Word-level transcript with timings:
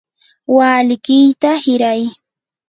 walikiyta 0.55 1.49
hiray. 1.61 2.01